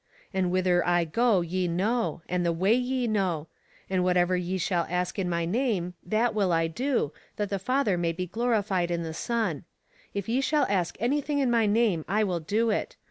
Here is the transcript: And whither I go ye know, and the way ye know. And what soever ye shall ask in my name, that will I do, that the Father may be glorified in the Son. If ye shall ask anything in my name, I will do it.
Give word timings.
And 0.33 0.49
whither 0.49 0.83
I 0.83 1.05
go 1.05 1.41
ye 1.41 1.67
know, 1.67 2.23
and 2.27 2.43
the 2.43 2.51
way 2.51 2.73
ye 2.73 3.05
know. 3.05 3.45
And 3.87 4.03
what 4.03 4.15
soever 4.15 4.35
ye 4.35 4.57
shall 4.57 4.87
ask 4.89 5.19
in 5.19 5.29
my 5.29 5.45
name, 5.45 5.93
that 6.03 6.33
will 6.33 6.51
I 6.51 6.65
do, 6.65 7.13
that 7.35 7.51
the 7.51 7.59
Father 7.59 7.99
may 7.99 8.11
be 8.11 8.25
glorified 8.25 8.89
in 8.89 9.03
the 9.03 9.13
Son. 9.13 9.63
If 10.15 10.27
ye 10.27 10.41
shall 10.41 10.65
ask 10.67 10.97
anything 10.99 11.37
in 11.37 11.51
my 11.51 11.67
name, 11.67 12.03
I 12.07 12.23
will 12.23 12.39
do 12.39 12.71
it. 12.71 12.95